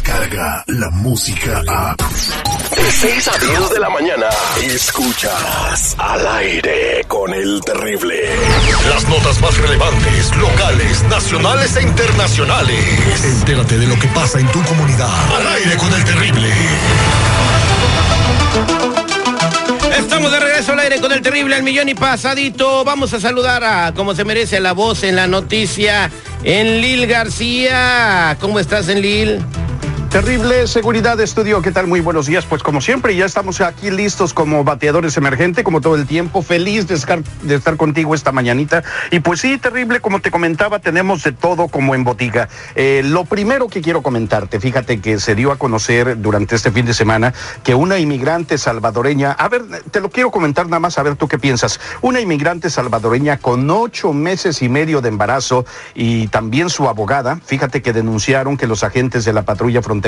[0.00, 1.94] llega la música a...
[1.96, 4.26] De 6 a 10 de la mañana,
[4.62, 8.14] escuchas al aire con el terrible.
[8.88, 13.24] Las notas más relevantes, locales, nacionales e internacionales.
[13.24, 15.10] Entérate de lo que pasa en tu comunidad.
[15.36, 16.48] Al aire con el terrible.
[19.98, 22.84] Estamos de regreso al aire con el terrible al millón y pasadito.
[22.84, 26.10] Vamos a saludar a como se merece la voz en la noticia,
[26.44, 28.38] en Lil García.
[28.40, 29.44] ¿Cómo estás, en Lil?
[30.12, 31.86] Terrible seguridad estudio, ¿qué tal?
[31.86, 32.44] Muy buenos días.
[32.44, 36.42] Pues como siempre, ya estamos aquí listos como bateadores emergentes, como todo el tiempo.
[36.42, 38.82] Feliz de estar, de estar contigo esta mañanita.
[39.10, 42.50] Y pues sí, terrible, como te comentaba, tenemos de todo como en botica.
[42.74, 46.84] Eh, lo primero que quiero comentarte, fíjate que se dio a conocer durante este fin
[46.84, 47.32] de semana
[47.64, 51.26] que una inmigrante salvadoreña, a ver, te lo quiero comentar nada más, a ver tú
[51.26, 51.80] qué piensas.
[52.02, 57.80] Una inmigrante salvadoreña con ocho meses y medio de embarazo y también su abogada, fíjate
[57.80, 60.01] que denunciaron que los agentes de la patrulla fronteriza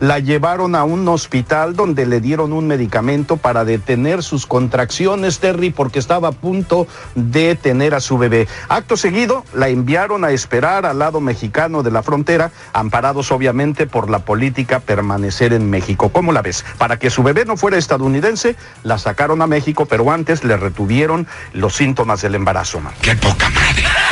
[0.00, 5.70] la llevaron a un hospital donde le dieron un medicamento para detener sus contracciones, Terry,
[5.70, 8.48] porque estaba a punto de tener a su bebé.
[8.68, 14.08] Acto seguido, la enviaron a esperar al lado mexicano de la frontera, amparados obviamente por
[14.10, 16.10] la política permanecer en México.
[16.10, 16.64] ¿Cómo la ves?
[16.78, 21.26] Para que su bebé no fuera estadounidense, la sacaron a México, pero antes le retuvieron
[21.52, 22.76] los síntomas del embarazo.
[23.00, 24.05] ¡Qué poca madre!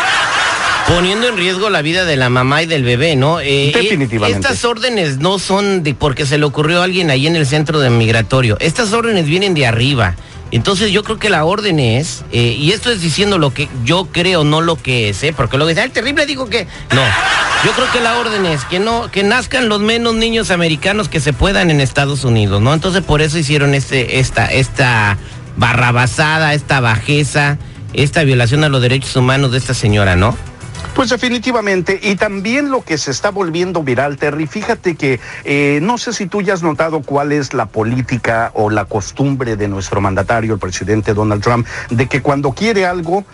[0.88, 3.40] Poniendo en riesgo la vida de la mamá y del bebé, ¿no?
[3.40, 4.40] Eh, Definitivamente.
[4.40, 7.80] Estas órdenes no son de porque se le ocurrió a alguien ahí en el centro
[7.80, 8.56] de migratorio.
[8.60, 10.16] Estas órdenes vienen de arriba.
[10.50, 14.06] Entonces yo creo que la orden es, eh, y esto es diciendo lo que yo
[14.12, 17.02] creo, no lo que sé, porque lo que dice, el terrible digo que no.
[17.64, 21.18] Yo creo que la orden es que no, que nazcan los menos niños americanos que
[21.18, 22.72] se puedan en Estados Unidos, ¿no?
[22.72, 25.18] Entonces por eso hicieron este, esta, esta
[25.56, 27.58] barrabasada, esta bajeza,
[27.92, 30.36] esta violación a los derechos humanos de esta señora, ¿no?
[30.94, 35.98] Pues definitivamente, y también lo que se está volviendo viral, Terry, fíjate que eh, no
[35.98, 40.00] sé si tú ya has notado cuál es la política o la costumbre de nuestro
[40.00, 43.24] mandatario, el presidente Donald Trump, de que cuando quiere algo,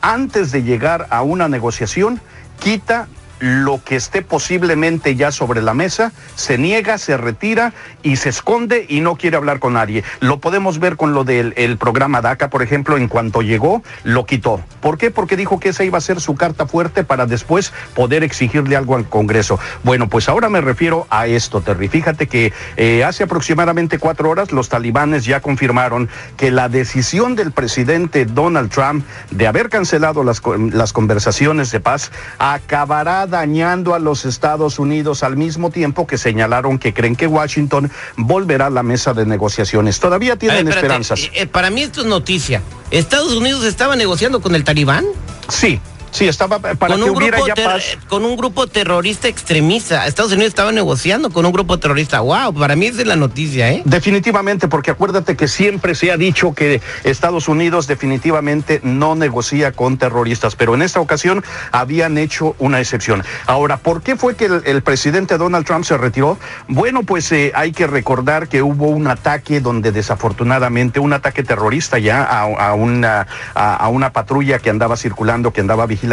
[0.00, 2.20] antes de llegar a una negociación,
[2.58, 3.06] quita
[3.38, 8.86] lo que esté posiblemente ya sobre la mesa, se niega, se retira y se esconde
[8.88, 10.04] y no quiere hablar con nadie.
[10.20, 14.26] Lo podemos ver con lo del el programa DACA, por ejemplo, en cuanto llegó, lo
[14.26, 14.60] quitó.
[14.80, 15.10] ¿Por qué?
[15.10, 18.96] Porque dijo que esa iba a ser su carta fuerte para después poder exigirle algo
[18.96, 19.58] al Congreso.
[19.84, 21.88] Bueno, pues ahora me refiero a esto, Terry.
[21.88, 27.52] Fíjate que eh, hace aproximadamente cuatro horas los talibanes ya confirmaron que la decisión del
[27.52, 30.42] presidente Donald Trump de haber cancelado las,
[30.72, 36.78] las conversaciones de paz acabará dañando a los Estados Unidos al mismo tiempo que señalaron
[36.78, 40.00] que creen que Washington volverá a la mesa de negociaciones.
[40.00, 41.20] Todavía tienen esperanzas.
[41.20, 42.62] Eh, eh, para mí esto es noticia.
[42.90, 45.04] ¿Estados Unidos estaba negociando con el talibán?
[45.48, 45.80] Sí,
[46.16, 47.98] Sí, estaba para con que un hubiera grupo ya paz.
[48.08, 50.06] Con un grupo terrorista extremista.
[50.06, 52.20] Estados Unidos estaba negociando con un grupo terrorista.
[52.20, 53.82] Wow, para mí esa es la noticia, ¿eh?
[53.84, 59.98] Definitivamente, porque acuérdate que siempre se ha dicho que Estados Unidos definitivamente no negocia con
[59.98, 63.22] terroristas, pero en esta ocasión habían hecho una excepción.
[63.44, 66.38] Ahora, ¿por qué fue que el, el presidente Donald Trump se retiró?
[66.66, 71.98] Bueno, pues eh, hay que recordar que hubo un ataque donde desafortunadamente, un ataque terrorista
[71.98, 76.05] ya a, a una, a, a una patrulla que andaba circulando, que andaba vigilando,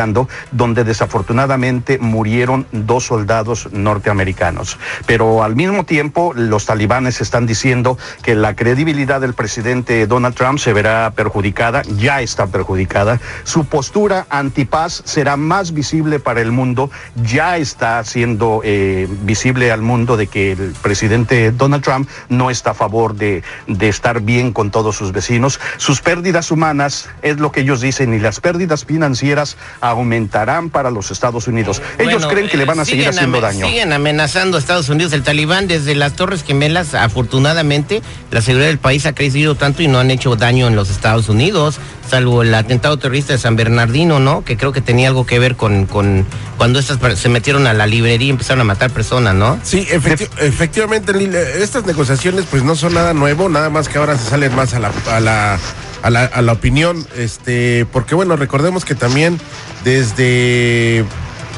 [0.51, 4.77] donde desafortunadamente murieron dos soldados norteamericanos.
[5.05, 10.59] Pero al mismo tiempo, los talibanes están diciendo que la credibilidad del presidente Donald Trump
[10.59, 13.19] se verá perjudicada, ya está perjudicada.
[13.43, 16.89] Su postura antipaz será más visible para el mundo,
[17.23, 22.71] ya está siendo eh, visible al mundo de que el presidente Donald Trump no está
[22.71, 25.59] a favor de, de estar bien con todos sus vecinos.
[25.77, 31.11] Sus pérdidas humanas es lo que ellos dicen y las pérdidas financieras aumentarán para los
[31.11, 31.81] Estados Unidos.
[31.99, 33.67] Ellos Bueno, creen que le van a eh, seguir haciendo daño.
[33.67, 35.11] Siguen amenazando a Estados Unidos.
[35.11, 38.01] El talibán desde las Torres Gemelas, afortunadamente,
[38.31, 41.27] la seguridad del país ha crecido tanto y no han hecho daño en los Estados
[41.27, 44.45] Unidos, salvo el atentado terrorista de San Bernardino, ¿no?
[44.45, 46.25] Que creo que tenía algo que ver con, con
[46.57, 49.59] cuando estas se metieron a la librería y empezaron a matar personas, ¿no?
[49.63, 54.17] Sí, efecti- efectivamente, eh, estas negociaciones pues no son nada nuevo, nada más que ahora
[54.17, 55.59] se salen más a la, a la,
[56.03, 59.39] a la, opinión, este, porque bueno, recordemos que también
[59.85, 61.05] desde,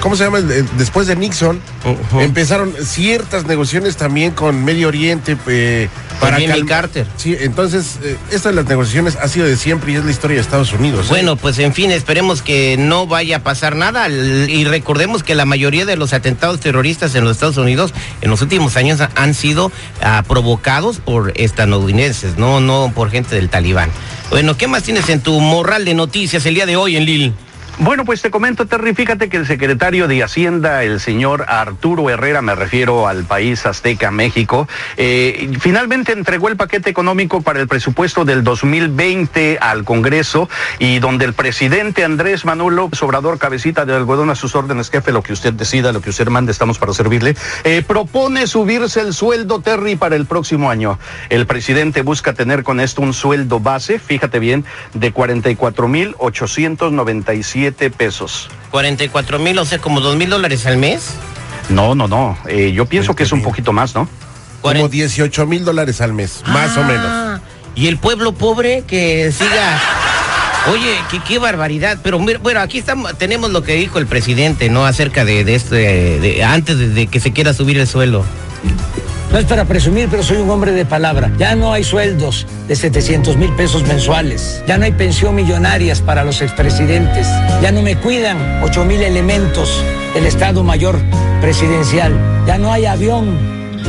[0.01, 0.39] ¿cómo se llama?
[0.41, 2.19] Después de Nixon, Ujú.
[2.21, 5.89] empezaron ciertas negociaciones también con Medio Oriente eh,
[6.19, 7.05] para Jimmy Carter.
[7.17, 10.35] Sí, entonces, eh, esta de las negociaciones ha sido de siempre y es la historia
[10.35, 11.05] de Estados Unidos.
[11.07, 11.09] ¿eh?
[11.09, 15.45] Bueno, pues en fin, esperemos que no vaya a pasar nada y recordemos que la
[15.45, 19.33] mayoría de los atentados terroristas en los Estados Unidos en los últimos años ha- han
[19.33, 19.71] sido
[20.01, 23.89] ah, provocados por estadounidenses, no, no por gente del talibán.
[24.29, 27.33] Bueno, ¿qué más tienes en tu morral de noticias el día de hoy en Lille?
[27.77, 32.41] Bueno, pues te comento, Terry, fíjate que el secretario de Hacienda, el señor Arturo Herrera,
[32.41, 38.23] me refiero al país azteca, México, eh, finalmente entregó el paquete económico para el presupuesto
[38.23, 40.47] del 2020 al Congreso
[40.79, 43.01] y donde el presidente Andrés Manuel López
[43.39, 46.53] cabecita de algodón a sus órdenes, jefe, lo que usted decida, lo que usted mande,
[46.53, 47.35] estamos para servirle,
[47.65, 50.97] eh, propone subirse el sueldo, Terry, para el próximo año.
[51.29, 54.63] El presidente busca tener con esto un sueldo base, fíjate bien,
[54.93, 58.47] de 44.897 7 pesos.
[58.69, 61.15] 44 mil, o sea, como dos mil dólares al mes.
[61.69, 62.37] No, no, no.
[62.47, 64.07] Eh, yo pienso que es un poquito más, ¿no?
[64.61, 67.41] Como 18 mil dólares al mes, más o ah, menos.
[67.73, 69.81] Y el pueblo pobre que siga.
[70.71, 71.97] Oye, qué, qué barbaridad.
[72.03, 74.85] Pero mira, bueno, aquí estamos, tenemos lo que dijo el presidente, ¿no?
[74.85, 78.23] Acerca de, este, antes de, de que se quiera subir el suelo.
[79.35, 81.29] No es para presumir, pero soy un hombre de palabra.
[81.37, 84.63] Ya no hay sueldos de 700 mil pesos mensuales.
[84.65, 87.27] Ya no hay pensión millonarias para los expresidentes.
[87.61, 89.83] Ya no me cuidan 8 mil elementos
[90.13, 91.01] del Estado Mayor
[91.41, 92.17] Presidencial.
[92.47, 93.37] Ya no hay avión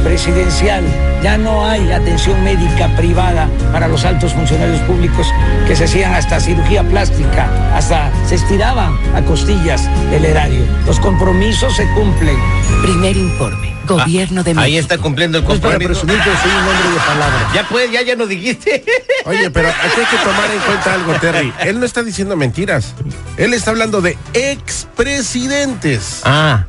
[0.02, 0.82] presidencial.
[1.22, 5.28] Ya no hay atención médica privada para los altos funcionarios públicos
[5.68, 10.64] que se hacían hasta cirugía plástica, hasta se estiraban a costillas del erario.
[10.86, 12.36] Los compromisos se cumplen.
[12.82, 13.75] Primer informe.
[13.86, 14.80] Gobierno de Ah, Ahí México.
[14.94, 16.02] está cumpliendo el No es para compromiso.
[16.06, 17.50] presumir, pero soy un hombre de palabra.
[17.54, 18.84] Ya pues, ya, ya nos dijiste.
[19.24, 21.52] Oye, pero aquí hay que tomar en cuenta algo, Terry.
[21.60, 22.94] Él no está diciendo mentiras.
[23.36, 26.20] Él está hablando de expresidentes.
[26.24, 26.64] Ah.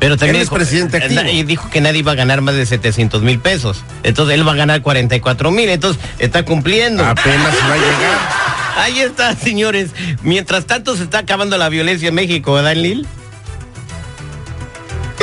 [0.00, 1.22] Pero también Él es dijo- presidente activo.
[1.30, 3.82] Y dijo que nadie iba a ganar más de 700 mil pesos.
[4.02, 5.68] Entonces él va a ganar 44 mil.
[5.68, 7.04] Entonces está cumpliendo.
[7.04, 8.18] Apenas va a llegar.
[8.76, 9.90] Ahí está, señores.
[10.22, 13.06] Mientras tanto se está acabando la violencia en México, ¿verdad, Lil?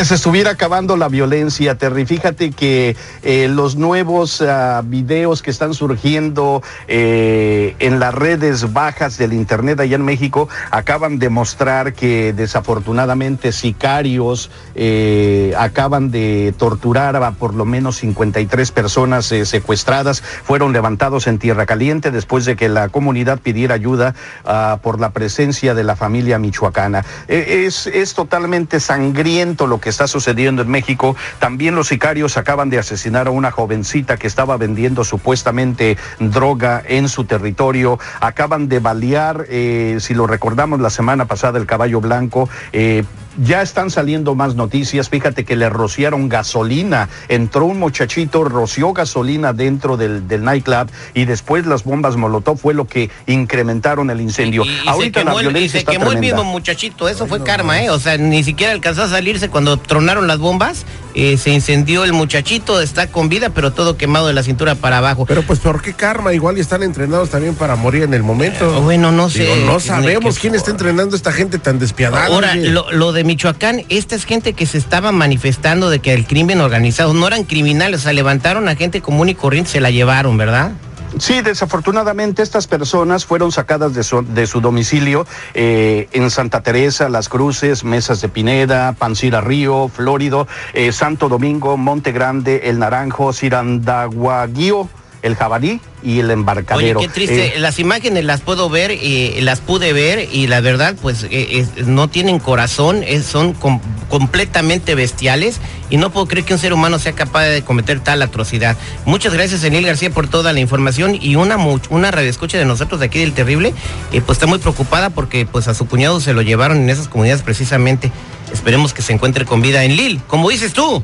[0.06, 2.06] Se estuviera acabando la violencia, Terry.
[2.06, 9.18] Fíjate que eh, los nuevos ah, videos que están surgiendo eh, en las redes bajas
[9.20, 17.16] del Internet allá en México acaban de mostrar que desafortunadamente sicarios eh, acaban de torturar
[17.16, 20.22] a por lo menos 53 personas secuestradas.
[20.22, 24.16] Fueron levantados en Tierra Caliente después de que la comunidad pidiera ayuda
[24.46, 27.06] ah, por la presencia de la familia michoacana.
[27.28, 31.16] Es, es totalmente sangriento lo que está sucediendo en México.
[31.38, 37.08] También los sicarios acaban de asesinar a una jovencita que estaba vendiendo supuestamente droga en
[37.08, 38.00] su territorio.
[38.20, 42.50] Acaban de balear, eh, si lo recordamos la semana pasada, el caballo blanco.
[42.74, 43.04] eh,
[43.38, 45.10] ya están saliendo más noticias.
[45.10, 47.10] Fíjate que le rociaron gasolina.
[47.28, 52.74] Entró un muchachito, roció gasolina dentro del, del nightclub y después las bombas Molotov fue
[52.74, 54.64] lo que incrementaron el incendio.
[54.66, 56.38] Y, y Ahorita se la quemó, el, y violencia se está quemó el tremenda.
[56.38, 57.10] mismo muchachito.
[57.10, 57.90] Eso fue karma, ¿eh?
[57.90, 60.86] O sea, ni siquiera alcanzó a salirse cuando tronaron las bombas.
[61.14, 62.82] Eh, se incendió el muchachito.
[62.82, 65.26] Está con vida, pero todo quemado de la cintura para abajo.
[65.26, 66.34] Pero pues, ¿por qué karma?
[66.34, 68.78] Igual y están entrenados también para morir en el momento.
[68.78, 69.44] Eh, bueno, no sé.
[69.44, 72.26] Digo, no sabemos quién está entrenando a esta gente tan despiadada.
[72.26, 76.62] Ahora, lo de Michoacán, esta es gente que se estaba manifestando de que el crimen
[76.62, 80.38] organizado no eran criminales, o sea, levantaron a gente común y corriente, se la llevaron,
[80.38, 80.72] ¿verdad?
[81.20, 87.84] Sí, desafortunadamente estas personas fueron sacadas de su, domicilio eh, en Santa Teresa, Las Cruces,
[87.84, 94.90] Mesas de Pineda, Pancira Río, Flórido, eh, Santo Domingo, Monte Grande, El Naranjo, Cirandaguaguío,
[95.22, 97.00] El Jabalí y El Embarcadero.
[97.00, 97.56] Oye, qué triste.
[97.56, 101.60] Eh, las imágenes las puedo ver, eh, las pude ver y la verdad, pues eh,
[101.78, 105.60] es- no tienen corazón, es- son com- completamente bestiales
[105.90, 108.78] y no puedo creer que un ser humano sea capaz de cometer tal atrocidad.
[109.06, 111.58] Muchas gracias, Enil García, por toda la información y una
[111.90, 113.74] una radioescucha de nosotros de aquí del Terrible,
[114.12, 117.08] eh, pues está muy preocupada porque pues a su cuñado se lo llevaron en esas
[117.08, 118.12] comunidades precisamente.
[118.54, 121.04] Esperemos que se encuentre con vida en Lil, como dices tú.